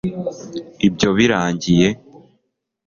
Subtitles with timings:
[0.87, 1.87] ibyo birangiye